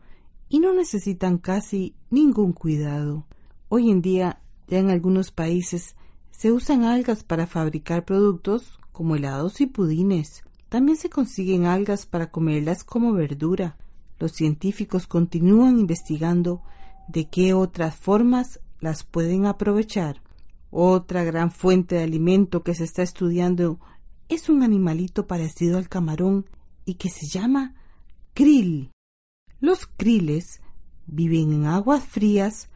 y 0.49 0.61
no 0.61 0.73
necesitan 0.73 1.39
casi 1.39 1.95
ningún 2.11 2.53
cuidado. 2.53 3.27
Hoy 3.69 3.91
en 3.91 4.01
día 4.01 4.41
ya 4.67 4.79
en 4.79 4.91
algunos 4.91 5.31
países 5.31 5.97
se 6.31 6.53
usan 6.53 6.85
algas 6.85 7.25
para 7.25 7.47
fabricar 7.47 8.05
productos 8.05 8.79
como 8.93 9.17
helados 9.17 9.61
y 9.61 9.67
pudines. 9.67 10.43
También 10.69 10.97
se 10.97 11.11
consiguen 11.11 11.67
algas 11.67 12.07
para 12.07 12.31
comerlas 12.31 12.85
como 12.85 13.13
verdura. 13.13 13.77
Los 14.19 14.33
científicos 14.33 15.07
continúan 15.07 15.79
investigando 15.79 16.63
de 17.09 17.29
qué 17.29 17.55
otras 17.55 17.97
formas 17.97 18.61
las 18.81 19.05
pueden 19.05 19.47
aprovechar. 19.47 20.23
Otra 20.71 21.25
gran 21.25 21.51
fuente 21.51 21.97
de 21.97 22.05
alimento 22.05 22.63
que 22.63 22.75
se 22.75 22.85
está 22.85 23.03
estudiando 23.03 23.81
es 24.29 24.49
un 24.49 24.63
animalito 24.63 25.27
parecido 25.27 25.79
al 25.79 25.89
camarón 25.89 26.47
y 26.85 26.95
que 26.95 27.09
se 27.09 27.27
llama 27.27 27.75
krill. 28.39 28.93
Los 29.59 29.89
kriles 29.89 30.63
viven 31.09 31.53
en 31.53 31.67
aguas 31.67 32.05
frías 32.05 32.71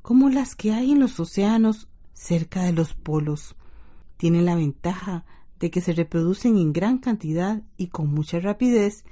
como 0.00 0.30
las 0.30 0.54
que 0.54 0.72
hay 0.72 0.92
en 0.92 1.00
los 1.00 1.20
océanos 1.20 1.86
cerca 2.14 2.62
de 2.62 2.72
los 2.72 2.94
polos. 2.94 3.54
Tienen 4.16 4.46
la 4.46 4.56
ventaja 4.56 5.26
de 5.60 5.70
que 5.70 5.82
se 5.82 5.92
reproducen 5.92 6.56
en 6.56 6.72
gran 6.72 6.96
cantidad 6.96 7.60
y 7.76 7.88
con 7.88 8.08
mucha 8.08 8.40
rapidez 8.40 9.04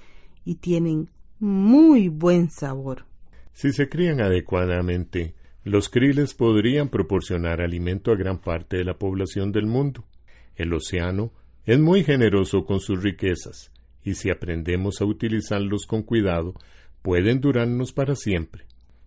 y 0.43 0.55
tienen 0.55 1.11
muy 1.39 2.09
buen 2.09 2.51
sabor. 2.51 3.05
Si 3.53 3.71
se 3.71 3.91
crían 3.91 4.23
adecuadamente, 4.23 5.35
los 5.65 5.91
kriles 5.91 6.33
podrían 6.33 6.89
proporcionar 6.89 7.61
alimento 7.61 8.11
a 8.11 8.17
gran 8.17 8.39
parte 8.39 8.79
de 8.79 8.85
la 8.85 8.97
población 8.97 9.53
del 9.53 9.67
mundo. 9.67 10.07
El 10.57 10.73
océano 10.73 11.31
es 11.67 11.79
muy 11.79 12.05
generoso 12.05 12.65
con 12.65 12.81
sus 12.81 13.03
riquezas, 13.03 13.71
y 14.05 14.15
si 14.15 14.31
aprendemos 14.31 15.01
a 15.01 15.05
utilizarlos 15.05 15.87
con 15.87 16.03
cuidado, 16.03 16.55
pueden 17.03 17.41
durarnos 17.41 17.93
para 17.93 18.17
siempre. 18.17 18.65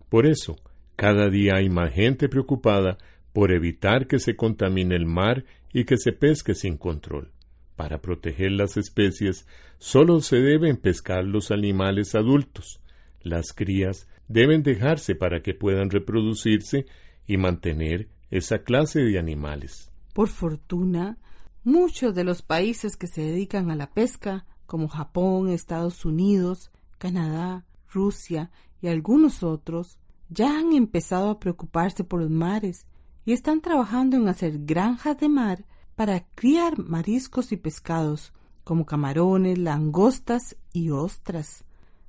Por 0.08 0.26
eso, 0.26 0.56
cada 0.96 1.28
día 1.28 1.56
hay 1.56 1.68
más 1.68 1.92
gente 1.92 2.28
preocupada 2.28 2.98
por 3.32 3.52
evitar 3.52 4.06
que 4.06 4.18
se 4.18 4.36
contamine 4.36 4.94
el 4.94 5.06
mar 5.06 5.44
y 5.72 5.84
que 5.84 5.96
se 5.96 6.12
pesque 6.12 6.54
sin 6.54 6.76
control. 6.76 7.32
Para 7.76 8.00
proteger 8.00 8.52
las 8.52 8.76
especies, 8.76 9.46
solo 9.78 10.20
se 10.20 10.36
deben 10.36 10.76
pescar 10.76 11.24
los 11.24 11.50
animales 11.50 12.14
adultos. 12.14 12.80
Las 13.22 13.52
crías 13.52 14.06
deben 14.28 14.62
dejarse 14.62 15.16
para 15.16 15.42
que 15.42 15.54
puedan 15.54 15.90
reproducirse 15.90 16.86
y 17.26 17.36
mantener 17.36 18.08
esa 18.30 18.60
clase 18.60 19.00
de 19.00 19.18
animales. 19.18 19.90
Por 20.12 20.28
fortuna, 20.28 21.18
muchos 21.64 22.14
de 22.14 22.22
los 22.22 22.42
países 22.42 22.96
que 22.96 23.08
se 23.08 23.22
dedican 23.22 23.70
a 23.70 23.76
la 23.76 23.90
pesca, 23.90 24.46
como 24.66 24.88
Japón, 24.88 25.48
Estados 25.48 26.04
Unidos, 26.04 26.70
Canadá, 26.98 27.64
Rusia 27.88 28.50
y 28.80 28.88
algunos 28.88 29.42
otros, 29.42 29.98
ya 30.28 30.58
han 30.58 30.72
empezado 30.72 31.30
a 31.30 31.38
preocuparse 31.38 32.04
por 32.04 32.20
los 32.20 32.30
mares 32.30 32.86
y 33.24 33.32
están 33.32 33.60
trabajando 33.60 34.16
en 34.16 34.28
hacer 34.28 34.64
granjas 34.64 35.18
de 35.18 35.28
mar 35.28 35.64
para 35.94 36.26
criar 36.34 36.78
mariscos 36.78 37.52
y 37.52 37.56
pescados, 37.56 38.32
como 38.64 38.86
camarones, 38.86 39.58
langostas 39.58 40.56
y 40.72 40.90
ostras. 40.90 41.64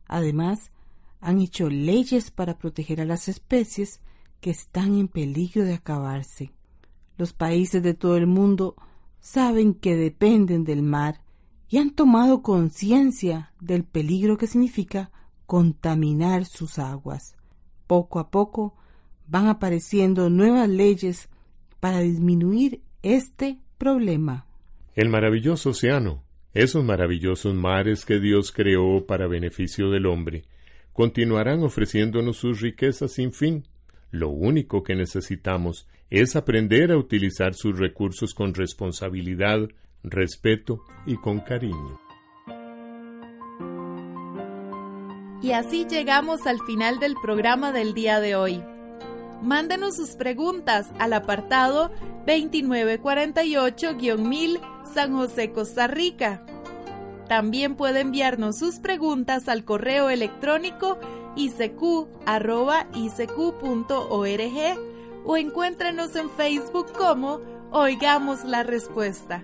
Además, 0.08 0.72
han 1.20 1.40
hecho 1.40 1.70
leyes 1.70 2.32
para 2.32 2.58
proteger 2.58 3.02
a 3.02 3.06
las 3.06 3.28
especies 3.28 4.00
que 4.42 4.52
están 4.52 4.96
en 4.96 5.08
peligro 5.08 5.64
de 5.64 5.74
acabarse. 5.74 6.52
Los 7.18 7.34
países 7.34 7.82
de 7.82 7.94
todo 7.94 8.18
el 8.18 8.28
mundo 8.28 8.76
saben 9.20 9.74
que 9.74 9.96
dependen 9.96 10.64
del 10.64 10.82
mar 10.82 11.22
y 11.76 11.78
han 11.78 11.90
tomado 11.90 12.42
conciencia 12.42 13.52
del 13.60 13.84
peligro 13.84 14.38
que 14.38 14.48
significa 14.48 15.12
contaminar 15.46 16.46
sus 16.46 16.80
aguas. 16.80 17.36
Poco 17.86 18.20
a 18.20 18.32
poco 18.32 18.78
van 19.28 19.48
apareciendo 19.48 20.30
nuevas 20.30 20.70
leyes 20.70 21.28
para 21.82 22.00
disminuir 22.00 22.80
este 23.04 23.60
problema. 23.78 24.46
El 24.94 25.10
maravilloso 25.10 25.72
océano, 25.72 26.24
esos 26.54 26.82
maravillosos 26.86 27.54
mares 27.54 28.06
que 28.06 28.22
Dios 28.22 28.54
creó 28.54 29.06
para 29.06 29.28
beneficio 29.28 29.90
del 29.90 30.06
hombre, 30.06 30.46
continuarán 30.94 31.62
ofreciéndonos 31.62 32.38
sus 32.38 32.62
riquezas 32.62 33.12
sin 33.12 33.34
fin. 33.34 33.66
Lo 34.12 34.30
único 34.30 34.82
que 34.82 34.96
necesitamos 34.96 35.90
es 36.10 36.38
aprender 36.38 36.94
a 36.94 36.98
utilizar 36.98 37.54
sus 37.54 37.78
recursos 37.78 38.34
con 38.34 38.54
responsabilidad, 38.54 39.68
respeto 40.10 40.84
y 41.06 41.18
con 41.18 41.40
cariño. 41.40 42.00
Y 45.42 45.52
así 45.52 45.86
llegamos 45.86 46.48
al 46.48 46.60
final 46.62 47.00
del 47.00 47.16
programa 47.22 47.72
del 47.72 47.94
día 47.94 48.20
de 48.20 48.36
hoy. 48.36 48.64
Mándenos 49.42 49.96
sus 49.96 50.16
preguntas 50.16 50.88
al 50.98 51.14
apartado 51.14 51.92
2948-1000 52.26 54.60
San 54.94 55.14
José, 55.14 55.52
Costa 55.52 55.88
Rica. 55.88 56.44
También 57.28 57.76
puede 57.76 58.02
enviarnos 58.02 58.58
sus 58.58 58.80
preguntas 58.80 59.48
al 59.48 59.66
correo 59.66 60.10
electrónico 60.10 60.98
icq.org 61.36 62.08
o 65.26 65.38
encuéntrenos 65.38 66.16
en 66.16 66.30
Facebook 66.30 66.94
como 66.94 67.42
Oigamos 67.72 68.46
la 68.46 68.64
Respuesta. 68.64 69.44